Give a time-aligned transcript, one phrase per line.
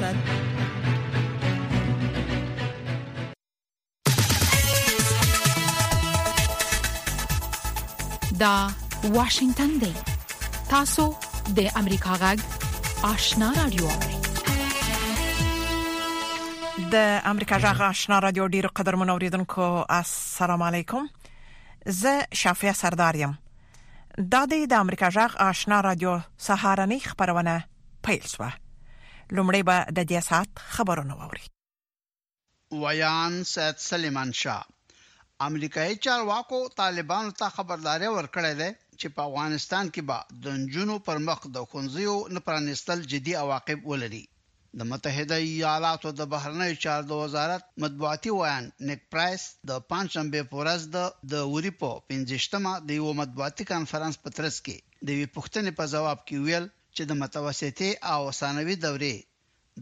[0.00, 0.16] دارد
[8.40, 8.68] دا
[9.10, 9.94] واشنگتن دی
[10.70, 11.14] تاسو
[11.56, 12.40] د امریکا غږ
[13.04, 13.88] آشنا رادیو
[16.92, 21.08] د امریکا غږ آشنا رادیو ډیرو قدر منوریدونکو السلام علیکم
[22.02, 23.38] زه شافیا سردارم
[24.32, 26.20] دا د امریکا غږ آشنا رادیو
[26.50, 27.58] سهارنی خبرونه
[28.04, 28.52] پیل شوه
[29.34, 31.44] لومړی به د دې سات خبرونه ووري
[32.82, 34.64] ویان سید سلیمان شاه
[35.48, 38.68] امریکایي چارواکو طالبانو ته خبرداري ورکړې ده
[39.00, 43.80] چې په افغانستان کې به د نجونو پر مخ د خنځیو نه پرانستل جدي عواقب
[43.92, 44.22] ولري
[44.78, 50.80] د متحده ایالاتو د بهرنیو چارو د وزارت مطبوعاتي ویان نک پرایس د پنځمبه پورز
[50.96, 50.98] د
[51.34, 56.18] د وریپو پنځشتمه د یو مطبوعاتي کانفرنس په ترڅ کې د وی پښتنې په جواب
[56.28, 59.16] کې ویل چې د متوسطې او ثانوي دورې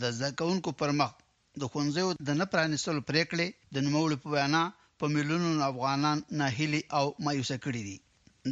[0.03, 1.13] د ځکونکو پر مخ
[1.61, 4.63] د خونځو د نه پرانیستلو پریکړې د نوموړي په وینا
[4.99, 7.99] په ملیونو افغانان ناهیلي او مایوس کړي دي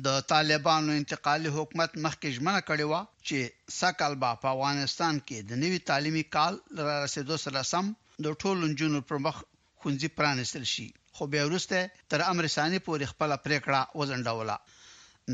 [0.07, 3.39] د طالبانو انتقالي حکومت مخکې ژمنه کړې وه چې
[3.81, 6.55] سکل با په افغانستان کې د نوي تعلیمي کال
[6.89, 7.85] را رسیدو سره سم
[8.25, 9.37] د ټولو جنونو پر مخ
[9.81, 10.87] خونځي پرانیستل شي
[11.17, 11.77] خو بیا وروسته
[12.11, 14.57] تر امر ثاني پورې خپل پریکړه وزندوله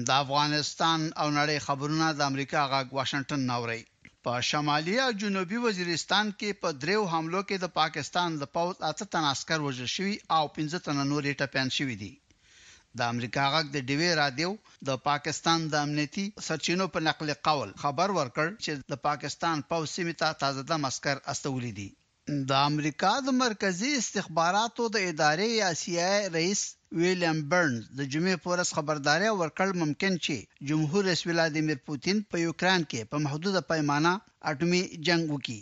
[0.07, 3.81] د افغانستان او نړۍ خبرونه د امریکا غاګ واشنگټن ناوړي
[4.25, 9.05] په شمالي او جنوبي وزیرستان کې په دریو حملو کې د پاکستان د پوز اته
[9.13, 12.13] تن عسكر وژل شوي او 15 تن نور ټپيان شوي دي
[12.99, 14.51] د امریکا غاګ د ډیوی رادیو
[14.89, 20.15] د پاکستان د امنیتي سرچینو په نقل قول خبر ورکړ چې د پاکستان پوز سیمه
[20.21, 21.89] ته تازه د عسكر استولې دي
[22.51, 26.61] د امریکا د مرکزی استخباراتو د ادارې یا سی آی رئیس
[27.01, 30.37] ویلیام برنز د جمعې په ورځ خبرداري ورکړ ممکن چې
[30.69, 34.13] جمهور رئیس ولادیمیر پوتین په یوکران کې په محدوده پیمانه
[34.53, 35.61] اټومي جنگ وکړي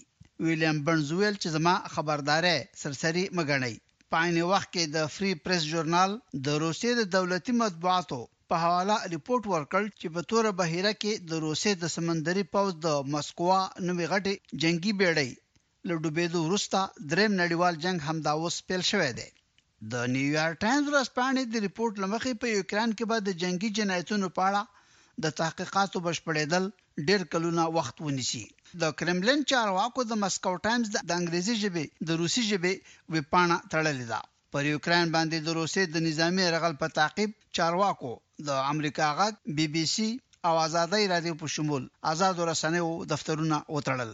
[0.48, 3.74] ویلیام برنز ویل چې زما خبرداري سرسری مګنۍ
[4.14, 6.10] پاینه وخت کې د فری پریس جرنال
[6.48, 8.20] د روسیې د دولتي مطبوعاتو
[8.52, 13.08] په حواله ریپورت ورکړ چې په توره بهیره کې د روسیې د سمندري پوز د
[13.16, 14.34] مسکوا نوې غټي
[14.66, 15.30] جنگي بیړۍ
[15.90, 16.78] لډوبېدو وروسته
[17.14, 19.28] دریم نړیوال جنگ هم دا اوس پیل شوې ده
[19.92, 24.40] د نیویارک ټایمز ورځپاڼې د ریپورت لمخې په یوکران کې به د جنگي جنایتونو په
[24.48, 24.62] اړه
[25.22, 26.64] د تحقیقاتو بشپړېدل
[27.08, 28.44] ډېر کلونه وخت ونیسي
[28.82, 32.72] د کرملین چارواکو د مسکو ټایمز د انګریزي ژبه د روسي ژبه
[33.14, 34.20] وپاڼه تړلې ده
[34.52, 38.12] پر یوکران باندې د روسي د نظامی رغل په تعقیب چارواکو
[38.48, 40.10] د امریکا غاګ بي بي سي
[40.48, 41.82] او ازادۍ رادیو په شمول
[42.12, 44.10] آزاد رسنیو دفترونه وتړل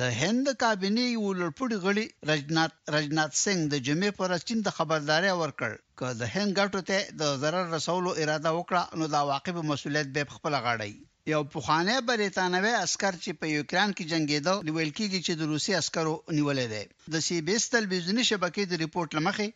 [0.00, 5.32] د هند کابینه یو لړپړی غړي رجنات رجنات سنگ د جمعې پر چین د خبرداري
[5.40, 10.08] ورکړ چې د هند ګټو ته د ضرر رسولو اراده وکړه نو دا واقعي مسولیت
[10.14, 10.92] به خپل غاړي
[11.34, 16.14] یو پوخانه بریتانوي عسكر چې په یوکران کې جنگیدو نیول کېږي چې د روسي عسکرو
[16.38, 19.48] نیولې ده د سی بي اس تلویزیونی شبکې د ریپورت لمخې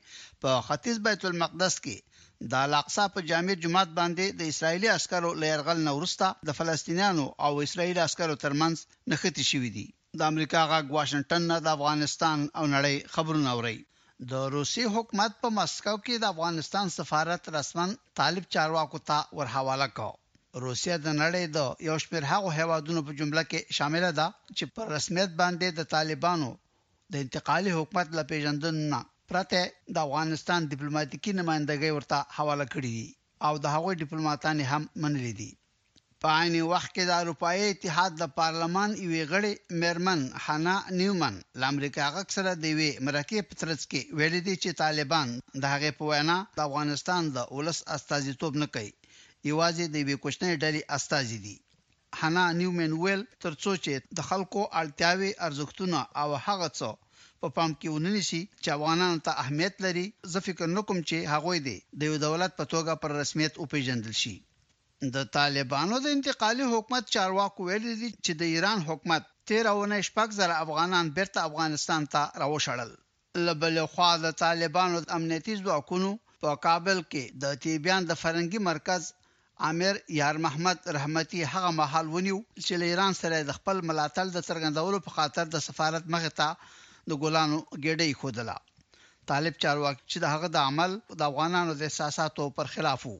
[0.42, 1.96] په ختیځ بیت المقدس کې
[2.50, 8.04] د الاقصا په جامع جماعت باندې د اسرایلی عسکرو لېرغل نورستا د فلسطینیانو او اسرایلی
[8.08, 8.76] عسکرو ترمنځ
[9.14, 9.88] نښتي شوې دي
[10.18, 13.78] د امریکا غا واشنگټن نه د افغانستان او نړۍ خبرونه اوري
[14.30, 17.90] د روسي حکومت په مسکو کې د افغانستان سفارت رسمن
[18.20, 20.10] طالب چارواکو ته ورحواله کړ
[20.64, 21.58] روسیا د نړۍ د
[21.88, 26.50] یو شمېر هغو هیوادونو په جمله کې شامل ده چې په رسمیت باندې د طالبانو
[27.12, 29.00] د انتقالي حکومت لا پیژندنه
[29.30, 29.60] پرته
[29.94, 32.96] د افغانستان ډیپلوماټیکي نمائندګۍ ورته حواله کړې
[33.46, 35.50] او د هغوی ډیپلوماټان هم منلي دي
[36.24, 39.52] په عین وخت کې د اروپای اتحاد د پارلمان یوې غړي
[39.82, 44.78] مېرمن حنا نیومن د امریکا غږ سره د وی مرکه پترڅ کې ویل دي چې
[44.82, 45.28] طالبان
[45.62, 48.90] د هغه په وینا د افغانستان د ولس استازیتوب نه کوي
[49.50, 51.56] یوازې د وی کوچنۍ ډلې استازي دي
[52.20, 56.88] حنا نیومن ویل ترڅو چې د خلکو اړتیاوي ارزښتونه او هغه څه
[57.40, 61.18] په پا پام کې ونني شي چې افغانان ته اهمیت لري زه فکر نکوم چې
[61.34, 64.36] هغه دی د یو دولت په توګه پر رسمیت وپیژندل شي
[65.14, 70.54] د طالبانو د انتقالي حکومت چارواکو ویلي دي چې د ایران حکومت 13 شپږ زره
[70.64, 72.90] افغانان بیرته افغانستان ته راوشړل
[73.48, 76.10] لبل خو د طالبانو د امنیتي ځواکونو
[76.40, 79.02] په کابل کې د تیبيان د فرنګي مرکز
[79.70, 84.98] امیر یار محمد رحمتي هغه محل ونیو چې ایران سره د خپل ملاتړ د څرګندولو
[85.06, 86.48] په خاطر د سفارت مخه ته
[87.10, 88.56] د ګولانو ګډي خودله
[89.32, 93.18] طالب چارواکي چې د هغه د عمل د افغانانو د احساساتو پر خلاف وو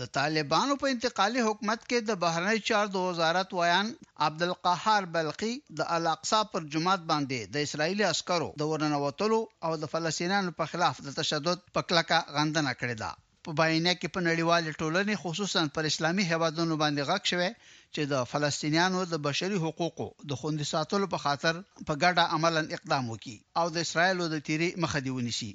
[0.00, 3.88] د طالبانو په انتقالي حکومت کې د بهرنی چارو د وزارت ویان
[4.26, 10.52] عبدالقهار بلقی د الاقصا پر جماعت باندې د اسرایلی عسکرو د ورننوتلو او د فلسطینیانو
[10.60, 13.10] په خلاف د تشدد په کلکه غندنه کړې ده
[13.48, 17.50] په باینه کې په نړیوال ټولنې خصوصا پر اسلامي هیوادونو باندې غږ شوه
[17.94, 23.10] چې د فلسطینیانو د بشري حقوقو د خوندي ساتلو په خاطر په ګډه عملاً اقدام
[23.10, 25.50] وکړي او د اسرایلو د تیری مخه دی ونیسي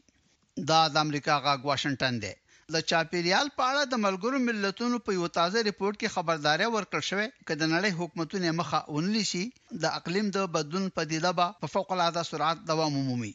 [0.73, 2.35] دا د امریکا غاګ واشنگټن دی
[2.73, 7.27] د چاپیریال په اړه د ملګرو ملتونو په یو تازه ریپورت کې خبرداري ورکړ شوې
[7.47, 9.43] چې د نړۍ حکومتونه مخه اونلی شي
[9.83, 13.33] د اقلیم د بدلون پدیده به په فوق العاده سرعت دوام ومومي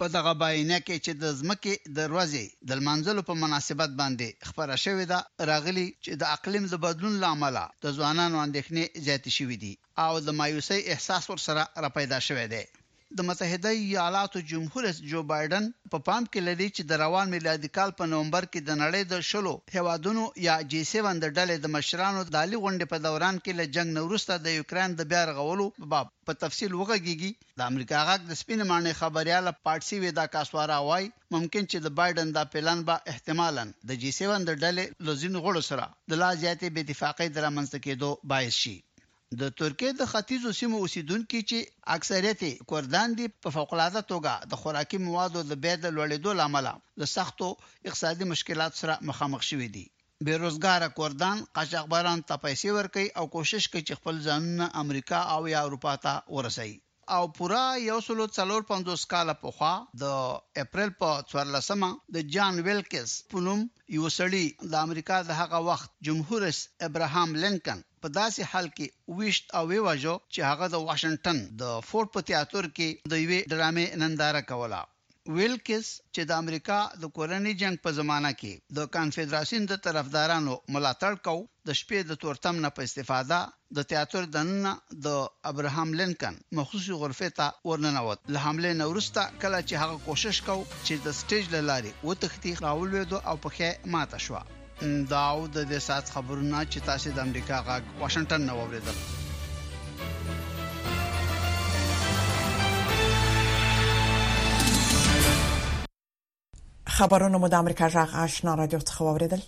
[0.00, 5.04] په دغه باینه کې چې د ځمکې دروازې د منځلو په مناسبت باندې خبره شوې
[5.12, 5.18] ده
[5.52, 9.72] راغلي چې د اقلیم د بدلون لامل د ځوانانو اندېښنې زیاتې شوې دي
[10.06, 12.62] او د مایوسۍ احساس ورسره را پیدا شوې ده
[13.18, 17.32] د متحده ایالاتو جمهور رئیس جو بایدن په پا پام کې لري چې د روان
[17.34, 21.56] میلادي کال په نومبر کې د نړۍ د شلو هیوادونو یا جی 7 د ډلې
[21.64, 25.24] د مشرانو د عالی غونډې په دوران کې له جنگ نورسته د یوکرين د بیا
[25.32, 30.26] رغولو په باب په تفصیل وغږیږي د امریکا غاک د سپین معنی خبريال پارټسي ودا
[30.36, 34.84] کاسوارا وای ممکن چې د بایدن دا پلان به احتمالاً د جی 7 د ډلې
[35.10, 38.76] لوزین غړو سره د لا زیاتې بې اتفاقۍ درامنځته کېدو باعث شي
[39.40, 41.58] د ترکیه د ختیځو سیمو اوسیدونکو چې
[41.96, 42.40] اکثریت
[42.70, 46.68] کوردان دي په فوق العاده توګه د خوراکي موادو د بیه د لوړېدو لامل
[47.02, 47.50] د سختو
[47.90, 49.84] اقتصادي مشکلات سره مخامخ شوي دي
[50.30, 55.60] بیروزګار کوردان قاچاقبران ته پیسې ورکي او کوشش کوي چې خپل ځانونه امریکا او یا
[55.68, 56.76] اروپا ته ورسوي
[57.18, 59.72] او پورا یو سلو څلور پندوس کال پخوا
[60.02, 60.18] د
[60.66, 63.62] اپریل په 14مه د جان ویلکس پونوم
[63.98, 66.60] یو سړی د امریکا د هغه وخت جمهور رئیس
[66.90, 68.86] ابراهام لینکن په داسې حال کې
[69.18, 73.86] وښت او ویواجو چې هغه د واشنگټن د فورټ په تیاتر کې د یوې ډرامې
[74.02, 74.80] ننداره کوله
[75.36, 81.12] ویلکس چې د امریکا د کورنۍ جنگ په زمانہ کې د کانفدراسیون د طرفدارانو ملاتړ
[81.26, 81.34] کو
[81.68, 83.38] د شپې د تورتم نه په استفاده
[83.78, 84.72] د تیاتر دننه
[85.06, 85.08] د
[85.52, 90.56] ابراهام لینکن مخصوصي غرفه ته ورننوت له حمله نورستا کله چې هغه کوشش کو
[90.86, 94.34] چې د سټیج لاري وتختی راول وېدو او په کې ماته شو
[94.82, 98.98] داو د دې سات خبرونه چې تاسو د امریکا غاګ واشنگټن نو اوریدل
[107.00, 109.42] خبرونه مو د امریکا غاګ آشنا رادیو څخه اوریدل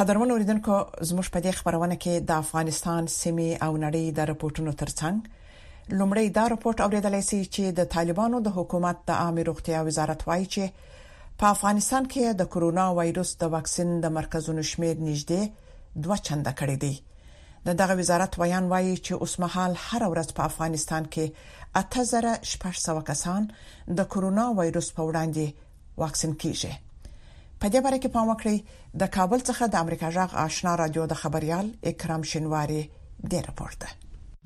[0.00, 0.74] قدرمن اوریدونکو
[1.08, 5.18] زموږ په دې خبرونه کې د افغانستان سیمه او نړۍ د راپورټونو ترڅنګ
[6.00, 10.46] لومړی دا راپورټ اوریدلای شي چې د طالبانو د حکومت د عامه روغتیا وزارت وایي
[10.56, 10.62] چې
[11.40, 15.42] په افغانستان کې د کورونا وایروس د واکسین د مرکزونو شمیر نږدې
[16.06, 16.94] 2 چنده کړی دی
[17.66, 21.24] د دغه وزارت ویان وایي چې اوس مهال هر ورځ په افغانستان کې
[21.82, 23.42] 8600 کسان
[24.02, 25.46] د کورونا وایروس په وړاندې
[26.04, 26.72] واکسین کیږي
[27.60, 28.56] په دې باره کې پام وکړئ
[29.02, 32.82] د کابل څخه د امریکا جغ آشنا رادیو د خبريال اکرام شینواری
[33.32, 33.88] دی راپورته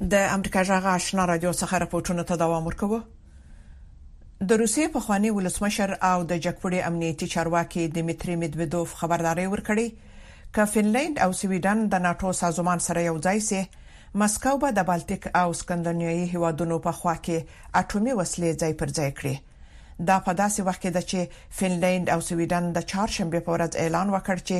[0.01, 5.93] د امریکا جغه آشنا رادیو څخه راپورټونه ته دوام ورکوه د روسیې په خوانی ولسمشر
[6.11, 9.87] او د جګړې امنیتي چارواکي دیمتري میدویدوف خبرداري ورکړې
[10.57, 13.61] ک فنلند او سویډن د ناتو سازمان سره یو ځای سي
[14.23, 17.37] مسکو به د بالټیک او سکندیناوی هیوادونو په خوا کې
[17.83, 19.35] اټومي وسلې ځای پر ځای کړي
[20.05, 24.07] دا په داسې وخت کې ده چې فنلند او سویډن د چهارشنبه په ورځ اعلان
[24.15, 24.57] وکړ چې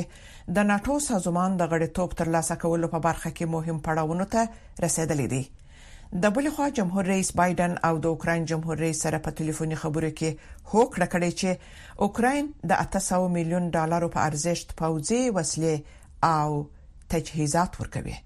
[0.56, 4.42] د ناتو سازمان د غړیتوب ترلاسه کولو په برخه کې مهم پړاوونه ته
[4.84, 5.42] رسیدلې دي
[6.24, 10.10] د بل خوا جمهور رئیس بایدن او د اوکرين جمهور رئیس سره په ټلیفوني خبرو
[10.18, 10.30] کې
[10.72, 11.50] هوکړه کړې چې
[12.06, 15.74] اوکرين د 800 میلیون ډالر په ارزښت پوځي وسلې
[16.38, 16.48] او
[17.16, 18.16] تجهیزات ورکوي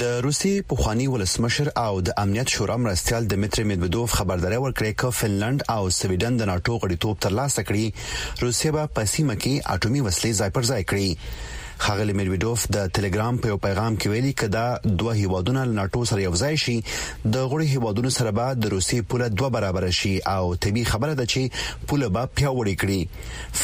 [0.00, 5.60] د روسي پوخاني ولسمشر او د امنیت شورا مرستيال دمتري میدودوف خبرداري ورکړې چې فنلند
[5.76, 7.84] او سویډن د ناتو غړیتوب ترلاسه کړي
[8.42, 11.08] روسي به په سیمه کې اټومي وسلې ځای پر ځای کړي
[11.84, 14.64] خاغلی میډویډوف د ټلګرام په یو پیغام کې ویلي کدا
[14.98, 16.76] دوه هیوادونه له ناتو سره یوځای شي
[17.36, 21.26] د غړي هیوادونو سره به د روسي پوله دوه برابر شي او طبي خبره ده
[21.32, 21.42] چې
[21.88, 23.00] پوله به پیاوړې کړي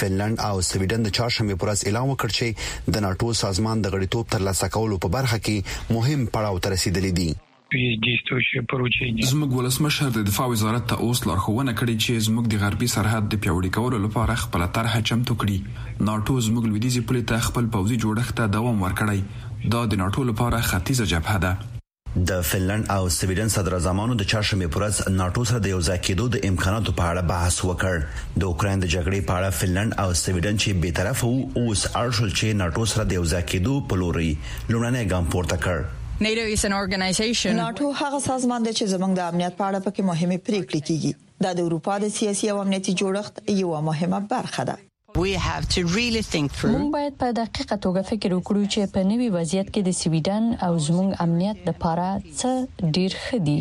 [0.00, 2.46] فنلند او سویډن د چاړشمې پرس اعلان وکړ چې
[2.94, 7.30] د ناتو سازمان د غړیتوب ترلاسه کولو په برخه کې مهم پړاو ته رسیدلی دی
[7.74, 13.40] زموږ ولسمشر د دفاع وزارت ته اوس لارښوونه کړې چې زموږ د غربي سرحد د
[13.46, 18.38] پیوړی کولو لپاره خپل طرحه چمتو کړي ناتو زموږ لویدیزي پلي ته خپل پوځي جوړښت
[18.40, 23.78] ته دوام ورکړي دا د ناتو لپاره ختیځه جبهه ده د فنلند او سویډن صدر
[23.88, 27.58] زمانو د چاشمې پرځ ناتو سره د یو ځای کېدو د امکاناتو په اړه بحث
[27.66, 31.84] وکړ د اوکرين د جګړې په اړه فنلند او سویډن چې به طرف وو اوس
[32.04, 36.40] ارشل چې ناتو سره د یو ځای کېدو په لوري لومړنی ګام پورته کړ NATO
[36.40, 40.38] is an organization ناتو هغه سازمان دی چې زموږ د امنیت په اړه پکې مهمه
[40.46, 41.12] پریکړې کیږي
[41.46, 44.76] دا د اروپا د سیاسي او امنیتي جوړښت یو مهمه برخه ده
[45.24, 49.06] we have to really think through موږ باید په دقیقه توګه فکر وکړو چې په
[49.12, 52.08] نوي وضعیت کې د سویډن او زموږ امنیت لپاره
[52.40, 52.50] څه
[52.98, 53.58] ډیر خدي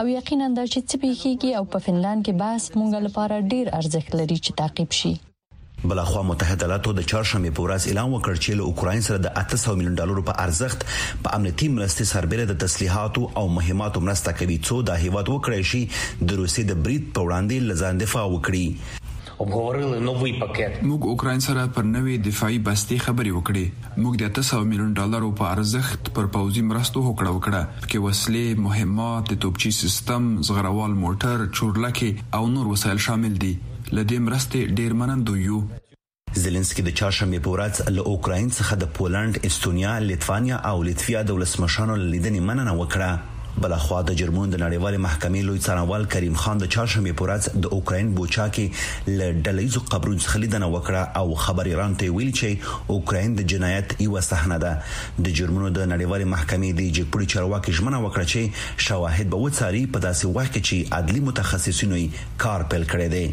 [0.00, 4.10] او یقینا دا چې څه پیږي او په فنلند کې بحث موږ لپاره ډیر ارزښت
[4.22, 5.14] لري چې تعقیب شي
[5.90, 9.96] بلخوا متحده ایالاتو د چړشمې پورز اعلان وکړ چې له اوکرين سره د 800 میلیون
[10.00, 10.84] ډالر په ارزښت
[11.26, 16.26] په امنیتي مرستې سربېره د تسلیحاتو او مهماتو مرسته کوي څو د هیواد وکړي شي
[16.30, 19.00] د روسي د بریټ په وړاندې لزان دفاع وکړي
[19.44, 24.60] обговорили новий пакет موږ اوکرين سره پر نوې دفاعي بستي خبري وکړې موږ د 300
[24.72, 30.30] میلیون ډالر په ارزښت پر پوزي مرستو هوکړه وکړه چې وسلې مهمات د توپچی سیستم
[30.50, 33.52] زغروال موټر چورلکه او نور وسایل شامل دي
[33.96, 35.58] لدې مرستې ډیر منندوی یو
[36.42, 41.36] زيلنسکي د چاشمې په ورځ له اوکرين څخه د پولند، استونیا، لیتوانیا او لټویا د
[41.38, 46.62] ولسمشانو لیدنې مننه وکړه بل خو د جرمون د نړیوال محکمې لوی څارنوال کریم خان
[46.64, 51.38] د چاشمې په ورځ د اوکرين بوچا کې ل ډلېزو قبرونو څخه لیدنه وکړه او
[51.44, 56.28] خبر ایران ته ویل چې اوکرين د جنایت یو صحنه ده د جرمونو د نړیوال
[56.36, 61.00] محکمې د جګړې چارواکي ژمنه وکړه چې شواهد به وڅاري په داسې وخت کې چې
[61.00, 62.04] عدلي متخصصینو
[62.46, 63.26] کار پیل کړی دی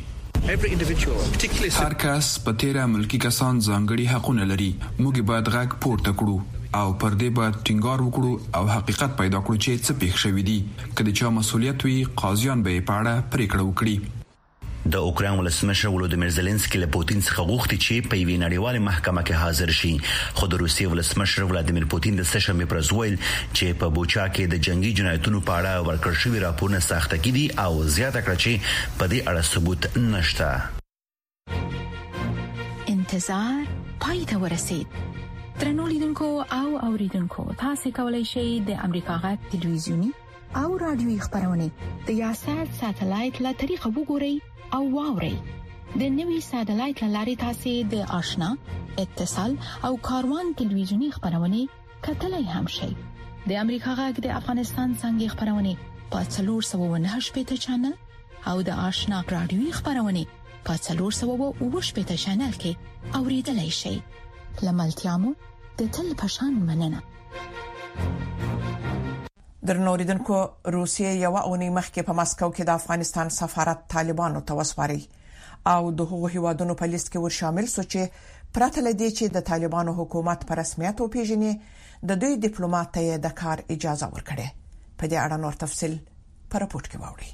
[0.49, 4.69] هر کس په تیرا ملکی کسان ځانګړي حقونه لري
[5.01, 6.37] موږ باید غږ پورته کړو
[6.79, 10.59] او پر دې باید ټینګار وکړو او حقیقت پیدا کړو چې څه پیښ شوې دي
[10.97, 13.95] کله چې مسولیت وي قاضیان به په اړه پریکړه وکړي
[14.85, 19.39] د اوکران ولسمشر ولودمیر زيلنسکي له پوتين څخه غوښتي چې په یوې نړیواله محکمه کې
[19.41, 19.91] حاضر شي
[20.39, 23.13] خو د روسي ولسمشر ولادمیر پوتين د سشن می پرزویل
[23.53, 27.83] چې په بوچا کې د جنگي جنایتونو په اړه ورکړ شوی راپورونه ساخته کړي او
[27.99, 30.49] زیاته کړه چې په دې اړه ثبوت نشته
[32.95, 33.61] انتظار
[34.05, 34.97] پای ته ورسید
[35.63, 40.11] ترنولیدونکو او اوریدونکو تاسو کولی شئ د امریکا غټ ټلویزیونی
[40.63, 41.67] او رادیوي خبرونه
[42.07, 44.37] د یاشر ساتلایت له طریقه وګورئ
[44.73, 45.35] او واوري
[46.01, 48.49] د نوي ساتلایت لارې تاسې د آشنا
[49.03, 49.51] اتصال
[49.87, 51.59] او کاروان ټلویزیونی خبرونه
[52.07, 52.91] کتلای هم شي
[53.47, 55.71] د امریکا غږ د افغانستان څنګه خبرونه
[56.11, 57.95] په 398 پټ چنل
[58.51, 60.21] او د آشنا رادیوي خبرونه
[60.69, 62.71] په 398 پټ چنل کې
[63.21, 63.95] اوریدلای شي
[64.69, 65.29] لملتیا مو
[65.81, 67.01] د تل پشان مننه
[69.67, 75.01] درنوریدونکو روسیې یو اونۍ مخکې په مسکو کې د افغانستان سفارت طالبانو ته وسپاري
[75.73, 79.43] او د هغو هیوادونو په لیست کې ور شامل سو چې پرته لدی چې د
[79.49, 85.19] طالبانو حکومت په رسمیت او پیژنې د دوی ډیپلوماټۍ د کار اجازه ورکړي په دې
[85.25, 85.93] اړه نور تفصيل
[86.53, 87.29] پر راپورټ کې واوري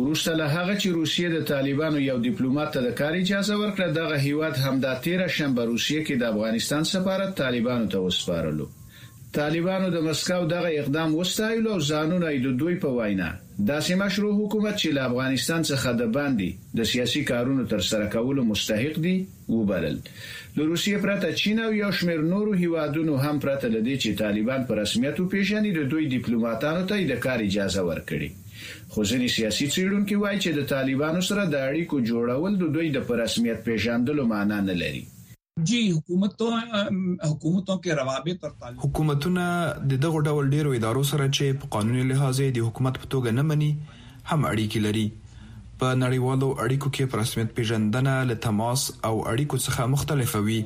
[0.00, 4.22] وروسته له هغه چې روسیه د طالبانو یو ډیپلوماټ ته د کار اجازه ورکړه دغه
[4.28, 8.68] هیواد هم د 13 شنبه روسیه کې د افغانستان سفارت طالبانو ته وسپارلو
[9.36, 13.28] طالبانو د مسکو دغه اقدام وستایلو او ځانونه د دوی په وینا
[13.70, 16.48] داسې مشروع حکومت چې له افغانستان څخه د باندې
[16.80, 19.14] د سیاسي کارونو تر سره کولو مستحق دي
[19.56, 24.68] وبلل د روسیې پرته چین او یو شمېر نورو هیوادونو هم پرته لدی چې طالبان
[24.70, 30.20] په رسمیت پیژني د دوی ډیپلوماټانو ته د کار اجازه ورکړي خو ځینې سیاسي څېړونکو
[30.24, 34.60] وایي چې د طالبانو سره د اړیکو جوړول د دوی د پر رسمیت پیژندلو معنی
[34.70, 35.04] نه لري
[35.68, 36.58] جی حکومتونه
[37.30, 39.46] حکومتونو کې روابط او تعلق حکومتونه
[39.90, 43.42] د دغه ډول ډیرو ادارو سره چې په قانوني لحاظ د حکومت په توګه نه
[43.48, 43.68] مني
[44.30, 45.02] هم اړیکې لري
[45.80, 50.60] په نړیوالو اړیکو کې پر رسمیت پیژندنه له تماس او اړیکو څخه مختلفه وي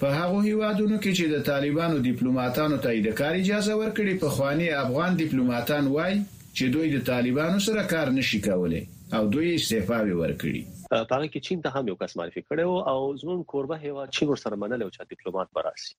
[0.00, 4.66] په هغه هیوادونو کې چې د طالبانو ډیپلوماټانو ته د کار اجازه ورکړي په خواني
[4.82, 6.14] افغان ډیپلوماټان وای
[6.56, 8.82] چې دوی د طالبانو سره کار نشي کولای
[9.20, 13.00] او دوی استعفا ورکړي په هغه کې چین ته هم یو کس معرفي کړو او
[13.22, 15.90] زموږ کوربه هیوا چین ورسره منلې او چې ډیپلوماټ براسي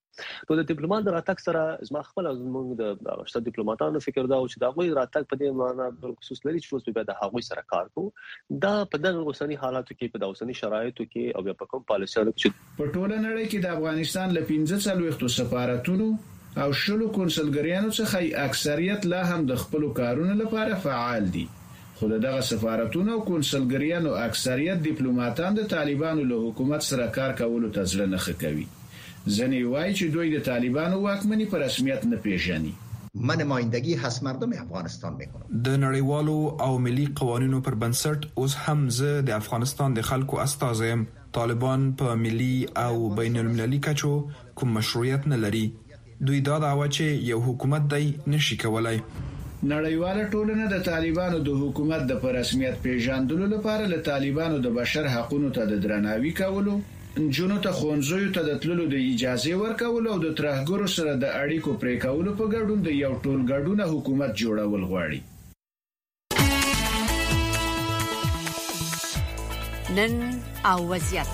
[0.49, 4.63] نو د ډیپلوماټ راتګ سره زما خپل زموږ د شته ډیپلوماټانو فکر دا و چې
[4.65, 7.91] دا غوي راتګ په دې معنی خصوص لري چې اوس به د هغوی سره کار
[7.99, 12.35] کوو دا په دغه اوسنی حالاتو کې په اوسنی شرایطو کې او په کوم پالیسیانو
[12.39, 16.09] کې په ټوله نړۍ کې د افغانستان له 15 څلويختو سفارتونو
[16.65, 21.47] او شلو کنسولګریانو څخه اکثریت لا هم د خپل کارونو لپاره فعال دي
[21.99, 27.89] خو دغه سفارتونو او کنسولګریانو اکثریت ډیپلوماټان د طالبانو له حکومت سره کار کولو ته
[27.93, 28.63] ځل نه کوي
[29.37, 32.71] ځنې وایي چې دوی د طالبانو واکمنی په رسمیت نه پیژني
[33.31, 38.87] من مایندگی هست مردم افغانستان میکنم د نړیوالو او ملي قوانینو پر بنسټ اوس هم
[38.99, 41.03] زه د افغانستان د خلکو استازم
[41.39, 42.53] طالبان په ملي
[42.85, 44.13] او بین المللي کچو
[44.63, 45.65] کوم مشروعیت نه لري
[46.29, 48.05] دوی دا دعوه چې یو حکومت دی
[48.37, 49.03] نشي کولای
[49.63, 55.47] نړیواله ټولنه د طالبانو د حکومت د پرسمیت پیژندلو لپاره له طالبانو د بشر حقوقو
[55.55, 56.75] ته د درناوي کولو
[57.37, 61.73] جنو ته خونځوي ته د تللو د اجازه ورکولو او د ترهګرو سره د اړیکو
[61.81, 65.21] پرې کولو په ګډون د یو ټول ګډونه حکومت جوړول غواړي
[69.97, 70.15] نن
[70.71, 71.29] او وضعیت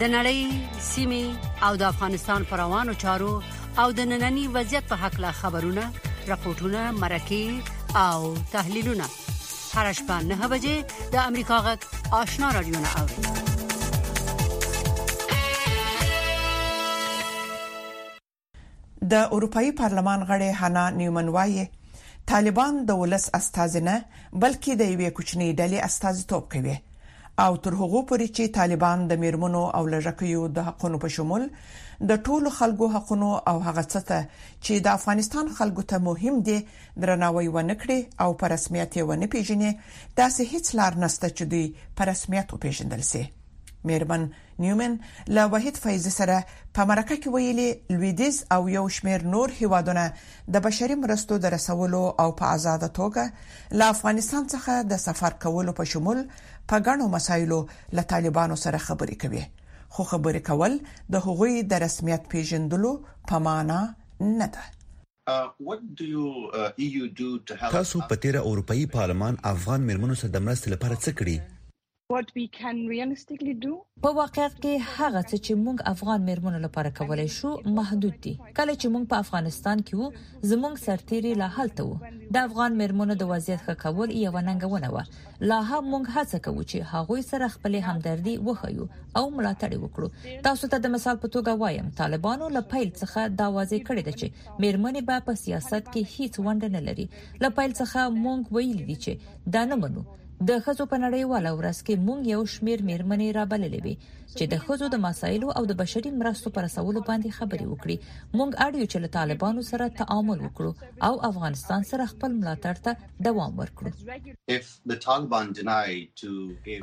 [0.00, 0.40] د نړۍ
[0.92, 1.24] سیمي
[1.70, 3.32] او د افغانستان پروانو چارو
[3.78, 5.84] او د نننني وضعیت په حق لا خبرونه
[6.28, 7.44] راپورټونه مرکې
[8.06, 9.06] او تحلیلونه
[9.74, 10.76] هر شپه نه بجې
[11.12, 11.80] د امریکا غږ
[12.20, 13.16] آشنا رادیو نه اوري
[19.12, 21.64] د اروپאי پارلمان غړي حنا نیومن وایي
[22.32, 23.96] طالبان د ولس استازنه
[24.42, 26.76] بلکې د یوې کوچنۍ ډلې استازیتوب کوي
[27.46, 31.44] او تر هغه پورې چې طالبان د میرمنو او لژکیو د حقونو په شمول
[32.10, 34.18] د ټولو خلکو حقونو او هغه څه ته
[34.64, 36.58] چې د افغانستان خلکو ته مهم دي
[37.04, 39.72] درناوی ونکړي او په رسمیت یې ونه پیژني
[40.20, 43.26] دا سه هیڅ لار نشته چې دوی په رسمیت وپیژندل شي
[43.88, 44.24] میرمن
[44.62, 44.94] نیومن
[45.36, 46.40] لا وحید فیض سره
[46.78, 47.68] په مرکه کې ویلي
[48.00, 50.02] لویدیز او یو شمیر نور هیوادونه
[50.56, 55.76] د بشري مرستو د رسولو او په آزاد توګه له افغانستان څخه د سفر کولو
[55.78, 56.20] په شمول
[56.70, 57.56] په غاڼو مسایلو
[57.98, 59.42] له طالبانو سره خبرې کوي
[59.94, 60.76] خو خبرې کول
[61.14, 62.92] د هغوی د رسمیت پیژندلو
[63.28, 63.78] په معنا
[64.38, 66.90] نه ده uh, uh, e
[67.74, 71.36] تاسو په تیر اروپאי پارلمان افغان مرمنو سره د مرستې لپاره څه کړی
[72.10, 74.06] په واقعیت کې هغه څه
[74.60, 80.00] چې موږ افغان مېرمنو لپاره کولای شو محدود دي کله چې موږ په افغانستان کې
[80.00, 80.08] وو
[80.52, 82.00] زموږ سرتيري لا هلته وو
[82.36, 84.98] د افغان مېرمنو د وضعیت ښه کول یو ننګونه و
[85.52, 88.84] لا هم موږ هڅه کوو چې هغه سره خپل همدردي وخیو
[89.20, 90.08] او ملاتړ وکړو
[90.50, 94.14] تاسو ته د مثال په توګه وایم طالبانو له پیل څخه دا واضح کړی دی
[94.20, 94.26] چې
[94.62, 98.96] مېرمنې به په سیاست کې هیڅ ونډه نه لري له پیل څخه موږ ویلي دي
[99.04, 99.12] چې
[99.58, 100.02] دا نه منو
[100.48, 103.90] د خزو په نړیواله ورځ کې مونږ یو شمیر میرمنې رابللې وي
[104.36, 107.96] چې د خزو د مسایلو او د بشري مرستو پر سوالو باندې خبرې وکړي
[108.40, 110.70] مونږ اړیو چې له طالبانو سره تعامل وکړو
[111.08, 113.90] او افغانستان سره خپل ملاتړ ته دوام ورکړو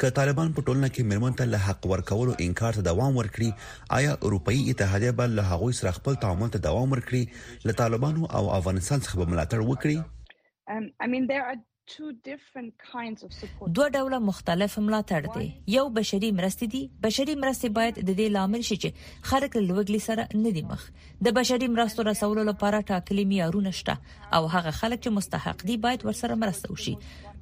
[0.04, 4.12] که طالبان په ټولنه کې میرمن ته له حق ورکولو انکار ته دوام ورکړي آیا
[4.30, 9.04] اروپאי اتحادیه به له هغوی سره خپل تعامل ته دوام ورکړي له طالبانو او افغانستان
[9.10, 10.00] څخه ملاتړ وکړي
[10.76, 11.58] Um, I mean, there are
[11.96, 15.46] دوه ډوله مختلف ملاتړ دي
[15.78, 18.90] یو بشري مرستې دي بشري مرستې باید د دې لامل شي چې
[19.30, 20.82] خلک لوګلي سره نه دي مخ
[21.28, 23.96] د بشري مرستو رسولو لپاره ټاکلي معیارونه شته
[24.40, 26.96] او هغه خلک چې مستحق دي باید ورسره مرسته وشي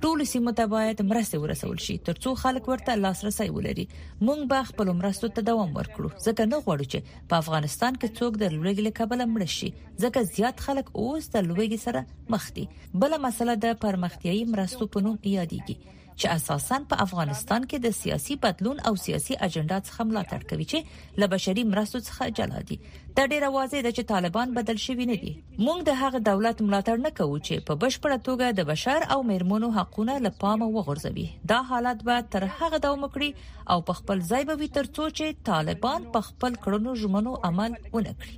[0.03, 3.86] ټول سیمه ته باید مرسته ورسول شي ترڅو خلک ورته لاسرسي ولري
[4.29, 8.39] موږ به خپل مرستو ته دوام ورکړو ځکه نه غواړو چې په افغانستان کې څوک
[8.41, 9.69] د لوګي لکبل مړ شي
[10.05, 12.05] ځکه زیات خلک اوس د لوګي سره
[12.36, 12.65] مخ دي
[13.03, 15.75] بل مسله د پرمختیايي مرستو په نوم یادېږي
[16.21, 21.21] چې اساسا په افغانستان کې د سیاسي بدلون او سیاسي اجنډا څخه ملاتړ کوي چې
[21.23, 22.78] له بشري مرستو څخه جلا دي
[23.17, 25.34] دا ډیره واضح ده چې طالبان بدل شوي نه دي
[25.65, 29.71] موږ د هغه دولت ملاتړ نه کوو چې په بشپړه توګه د بشر او میرمنو
[29.80, 34.47] حقونه له پامه وغورځوي دا حالت به تر هغه دوام وکړي او په خپل ځای
[34.51, 38.36] به وي ترڅو چې طالبان په خپل کړنو ژمنو عمل ونکړي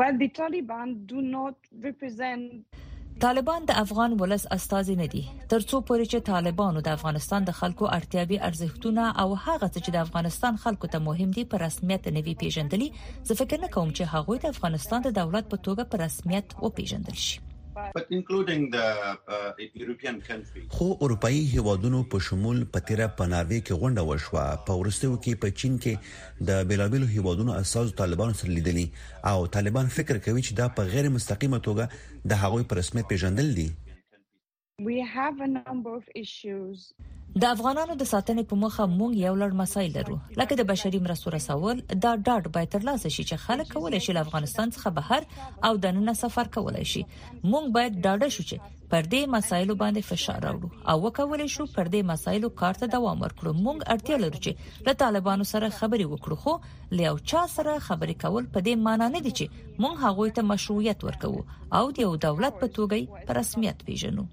[0.00, 2.76] Well, the Taliban do not represent
[3.20, 7.84] طالبان د افغان ولس استازي نه دي ترڅو پورې چې طالبانو د افغانستان د خلکو
[7.98, 12.26] اړتیاوي ارزښتونه او هغه څه چې د افغانستان خلکو ته مهم دي په رسمیت نه
[12.26, 12.88] وی پیژندلي
[13.28, 16.66] زه فکر نه کوم چې هغه د افغانستان د دولت په توګه په رسمیت او
[16.78, 17.36] پیژندل شي
[17.74, 18.00] Uh,
[19.58, 25.50] e-, خو اروپאי هیوادونو په شمول پتیر پناوي کې غونډه وشوه په ورستیو کې په
[25.62, 28.84] چین کې د بیلابیلو هیوادونو اساس طالبان سره لیدلی
[29.30, 33.52] او طالبان فکر کوي چې دا په غیر مستقیمه توګه د هغوی پر رسمیت پیژندل
[33.60, 33.68] دي
[34.92, 36.78] We have a number of issues
[37.42, 41.30] د افغانانو د ساتنې په مخه مونږ یو لړ مسایل لرو لکه د بشري مرستو
[41.34, 45.26] رسول دا ډاډ باید ترلاسه شي چې خلک کولای شي له افغانستان څخه بهر
[45.68, 47.02] او دننه سفر کولای شي
[47.54, 51.90] مونږ باید ډاډه شو چې پر دې مسایلو باندې فشار راوړو او وکولای شو پر
[51.94, 54.52] دې مسایلو کار ته دوام ورکړو مونږ اړتیا لرو چې
[54.90, 56.54] له طالبانو سره خبرې وکړو خو
[56.98, 59.46] له یو چا سره خبرې کول په دې معنی نه دي چې
[59.82, 61.44] مونږ هغوی ته مشروعیت ورکوو
[61.80, 64.24] او د یو دولت په توګه په رسمیت پیژنو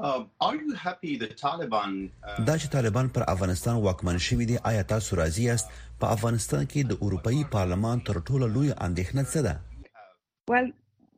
[0.00, 5.68] Uh, uh, دا چې طالبان پر افغانستان واکمن شوی دی آیا تاسو راضی یاست
[6.00, 9.54] په افغانستان کې د اروپאי پارلمان تر ټولو لوی اندېښنه څه ده؟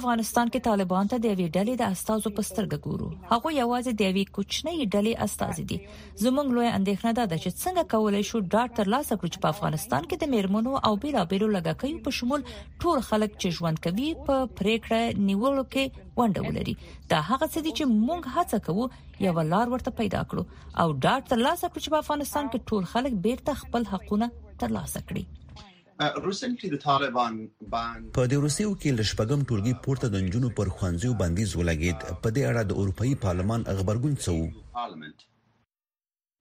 [0.00, 4.08] افغانستان کې طالبان ته د یوې ډلې د استازو په سترګه ګورو هغه یوازې د
[4.10, 5.76] یوې کوچنۍ ډلې استازي دي
[6.24, 9.50] زمونږ لوی اندېښنه دا ده چې څنګه کولای شو ډاټ تر لاسه کړو چې په
[9.54, 12.42] افغانستان کې د میرمنو او بیلابېلو لګکې په شمول
[12.86, 16.74] ټول خلک چې ژوند کوي په پریکړه نیولو کې ونډه ولري
[17.14, 18.84] دا هغه څه دي چې مونږ هڅه کوو
[19.28, 22.82] یو لار ورته پیدا کړو او ډاټ تر لاسه کړو چې په افغانستان کې ټول
[22.96, 24.30] خلک بیرته خپل حقونه
[24.62, 25.24] ترلاسه کړي
[25.96, 32.42] په د روسیو کې لشپګم ټولګي پورته د نجونو پر خوانځو باندې زولګید په دې
[32.50, 34.36] اړه د اروپאי پارلمان خبرګون څو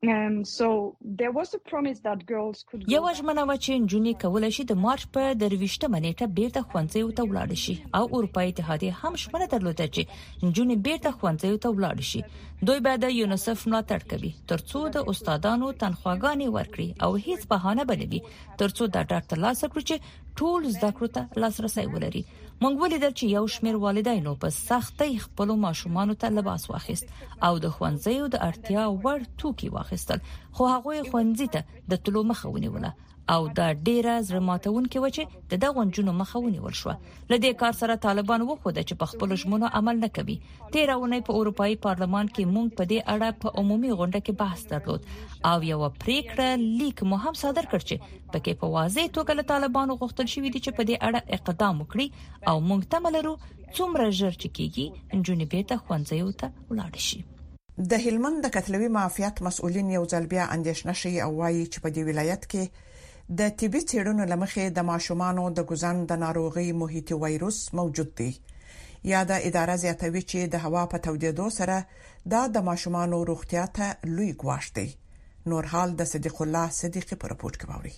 [0.05, 7.29] یو ژمنه و چې نجونې کولای شي د مارچ په درويشته منېټه بیرته خوانځو ته
[7.29, 10.03] ولاړ شي او اروپאי اتحادیه هم شمنه درلوده چې
[10.47, 12.21] نجونې بیرته خوانځو ته ولاړ شي
[12.67, 18.19] دوی به د یونیسف ملاتړ کوي ترڅو د استادانو تنخواګانې ورکړي او هیڅ بهانه بنوي
[18.61, 22.23] ترڅو دا ډاټا ترلاسه کړي چې ټول زده کړو ته لاسرسي ولري
[22.63, 27.11] مونږ ولیدل چې یو شمیر والدینو په سختۍ خپل ماشومان ته لباس واخیست
[27.47, 30.23] او د خوانځیو د اړتیا وړ توکي واخیستل
[30.55, 32.93] خو هغه خوانځي ته د تلو مخه ونیوله
[33.31, 36.89] او دا ډیره زړه ماتونکې و چې د دغه جنونو مخاوني ول شو
[37.31, 40.35] لدې کار سره طالبان وخو د چ په خپل ژمنو عمل نه کوي
[40.73, 45.07] تیرونه په اروپאי پارلمان کې مونږ په دې اړه په عمومي غونډه کې بحث درلود
[45.51, 46.49] او یو پریکړه
[46.81, 47.95] لیک مو هم صادر کړ چې
[48.33, 52.07] پکې په واضح توګه له طالبانو غوښتل شوې دي چې په دې اړه اقدام وکړي
[52.51, 53.35] او مونږ تمه لرو
[53.75, 57.21] څومره ژر چې کیږي جنونې به ته خوانځي او ته ولاړ شي
[57.91, 61.89] د هلمند د کتلوي معافیت مسؤلین یو ځل بیا اندیشنه شي او وایي چې په
[61.95, 62.63] دې ولایت کې
[63.37, 68.29] د طبي څېړنو لمخې د ماشومانو د ګزن د ناروغي محیطي وایروس موجود دی
[69.11, 71.77] یا د اداره زیاتوي چې د هوا په تودېدو سره
[72.35, 74.87] دا د ماشومانو روغتیا ته لوی ګواښ دی
[75.53, 77.95] نور حال د صدیق الله صدیقي پر رپورت کې ووري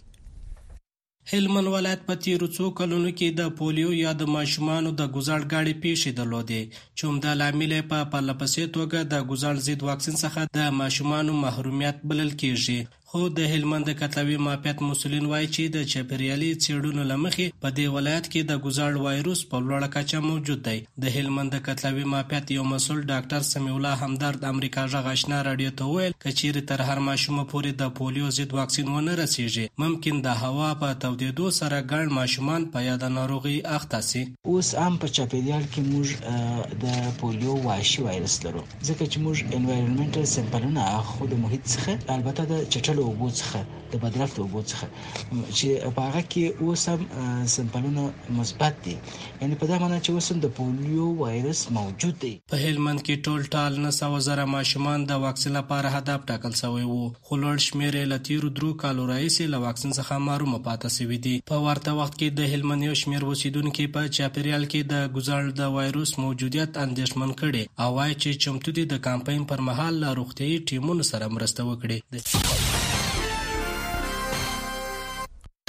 [1.30, 5.74] هلمند ولایت په تیرو څو کلونو کې د پولیو یا د ماشومانو د ګزړ غاړې
[5.86, 10.78] پیښې درلودې چې هم د لامل په پرلپسې توګه د ګزړ ضد واکسین څخه د
[10.82, 16.48] ماشومانو محرومیت بلل کېږي خو د هلمند د کتلوي مافیت مسولین وایي چې د چاپیریالي
[16.64, 20.78] څېړنو له مخې په دې ولایت کې د ګزاړ وایروس په لوړه کچه موجود دی
[21.04, 25.72] د هلمند د کتلوي مافیت یو مسول ډاکټر سمیع الله همدرد امریکا ژغ آشنا راډیو
[25.84, 30.36] ته ویل کچېری تر هر ماشوم پورې د پولیو ضد واکسین ونه رسیږي ممکن د
[30.44, 34.26] هوا په تودېدو سره ګڼ ماشومان په یاد ناروغي اخته شي
[34.56, 40.30] اوس هم په چاپیریال کې موږ د پولیو وحشي وایرس لرو ځکه چې موږ انوایرنمنټل
[40.36, 45.94] سمپلونه خو د محیط څخه البته د چټلو اوبو څخه د بدرفت اوبو څخه چې
[45.98, 48.06] په هغه کې اوس هم سمپلونه
[48.40, 52.62] مثبت دي یعنی په دا معنی چې اوس هم د پولیو وایرس موجود دی په
[52.64, 57.00] هلمند کې ټول ټال نه سو زره ماشومان د واکسین لپاره هدف ټاکل شوی وو
[57.00, 61.64] خو لوړ شمیر لتیرو درو کالو راځي له واکسین څخه محروم پاتې شوی دي په
[61.68, 66.16] ورته وخت کې د هلمند یو شمیر وسیدونکو په چاپریال کې د ګزړ د وایروس
[66.26, 71.10] موجودیت اندیشمن کړي او وايي چې چمتو دي د کمپاین پر مهال لا روغتي ټیمونو
[71.14, 72.65] سره مرسته وکړي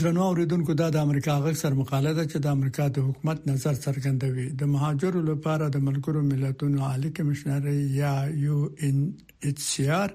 [0.07, 3.79] درنو اوریدونکو دا د امریکا غږ سر مقاله ده چې د امریکا د حکومت نظر
[3.85, 9.01] څرګندوي د مهاجرو لپاره د ملګرو ملتونو عالی کمشنری یا یو ان
[9.49, 10.15] ایچ سی آر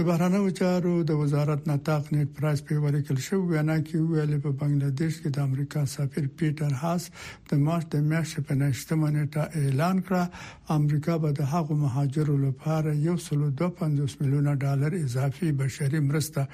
[0.00, 4.50] د بهرانه چارو د وزارت ناتاق نیټ پرایس په وریکل شو وینا کې ویل په
[4.58, 7.06] بنگلاديش کې د امریکا سفیر پیټر هاس
[7.52, 13.16] د مارچ د میاشتې په نشټمنټه اعلان کړ امریکا به د هغو مهاجرو لپاره یو
[13.24, 16.46] سلو 250 میلیونه ډالر اضافي بشري مرسته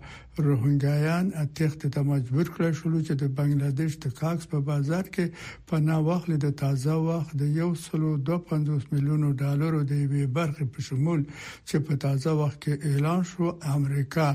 [0.48, 6.06] روهینګایان اتخت ته مجبور کړل شو چې د بنگلاديش د کاکس په بازار کې پناه
[6.10, 11.26] واخلي د تازه وخت د 1.25 میلیونو ډالرو د یوې برخې په شمول
[11.68, 14.28] چې په تازه وخت کې اعلان شو امریکا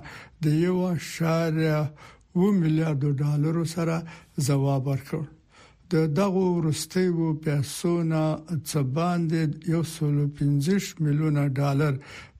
[0.48, 0.78] د یو
[1.12, 1.78] شارع
[2.36, 3.96] و میلیارډ ډالر سره
[4.46, 5.22] جواب ورکړ
[5.92, 8.22] د دغه ورستي وو پیسو نه
[8.68, 9.40] څه باندې
[9.82, 11.94] 115 میلیونه ډالر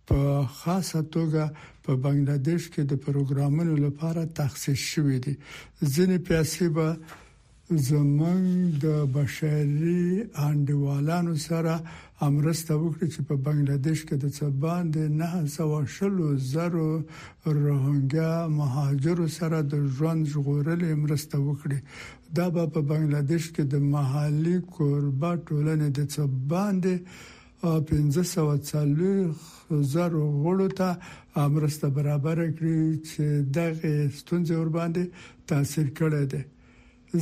[0.08, 0.18] په
[0.60, 1.44] خاصه توګه
[1.84, 5.34] په بنگلاديش کې د پروګرامونو لپاره تخصیص شوې دي
[5.94, 6.88] ځینې پیسې به
[7.64, 10.04] زمنګ د بشري
[10.48, 11.74] انډوالانو سره
[12.28, 15.22] امرسته وکړي چې په بنگلاديش کې د څبان د 900
[16.52, 16.86] زرو
[17.62, 21.78] روهینګا مهاجر سره د ژوند ژغورل امرسته وکړي
[22.36, 26.88] دا به په بنگلاديش کې د محلي کوربا ټولنې د څبان د
[27.62, 30.88] 1540 زرو غړو ته
[31.46, 33.24] امرسته برابر کړي چې
[33.56, 35.02] دغه ستونزې ور باندې
[35.50, 36.42] تاثیر کړي دي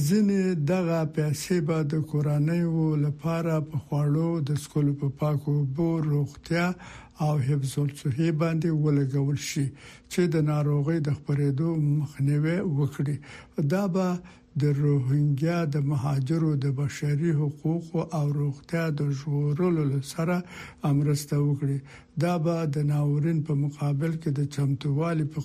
[0.06, 2.60] ځنې دغه پیسې به د کورنۍ
[3.04, 6.66] لپاره په خواړو د سکولو په پاکو بو روغتیا
[7.26, 9.66] او حفظ الصحه باندې ولګول شي
[10.12, 13.16] چې د ناروغي د خپرېدو مخنیوي وکړي
[13.74, 14.08] دا به
[14.62, 20.36] د روهینګیا د مهاجرو د بشري حقوقو او روغتیا د ژغورلو سره
[20.90, 21.78] امرسته وکړي
[22.20, 25.40] دا به د ناورین په مقابل کې د چمتووالي په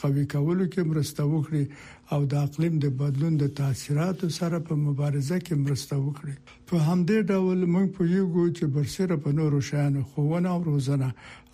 [0.00, 1.64] قوی کولو کې مرسته وکړي
[2.12, 6.34] او د اقلیم د بدلون د تاثیراتو سره په مبارزه کې مرسته وکړي
[6.70, 11.10] په همدې ډول موږ په یو چې برسره په نورو شانو خوونه او روزنه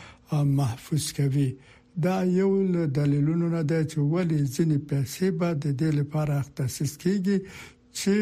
[0.61, 1.51] محفوظ کوي
[2.05, 6.93] دا یو له دلیلونو نه دی چې ولې ځینې پیسې به د دې لپاره تخصیص
[7.03, 7.37] کیږي
[7.99, 8.17] چې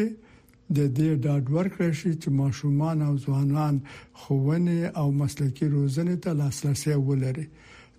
[0.77, 3.75] د دې ډاډ ورکړ شي چې ماشومان او ځوانان
[4.19, 7.47] خوونه او مسلکي روزنه ته لاسرسي ولري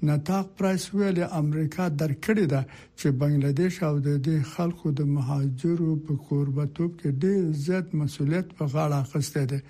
[0.06, 2.60] نتاق پرایس ویل امریکا درکړی ده
[2.96, 8.66] چې بنگلاديش او د دې خلکو د مهاجرو په قربتوب کې ډېر زیات مسولیت په
[8.72, 9.60] غاړه اخیستی دی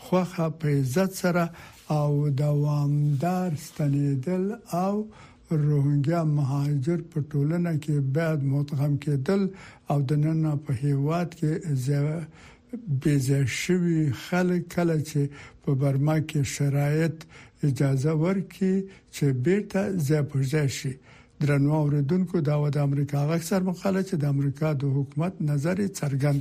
[0.07, 1.47] خوخه په عزت سره
[2.01, 2.09] او
[2.45, 4.51] دوامدار ستنېدل
[4.87, 4.95] او
[5.55, 9.43] پر روهنګیا مهاجر په ټولنه کې باید متغم کېدل
[9.91, 11.53] او د نن په هیواد کې
[13.03, 15.21] بيزه شوی خلک کله چې
[15.63, 17.17] په برما کې شرایط
[17.69, 18.77] اجازه ورکړي
[19.15, 20.93] چې بیرته ځپځه شي
[21.41, 26.41] درنو اوریدونکو دا د امریکا اکثر مخاله چې د امریکا د حکومت نظر څرګند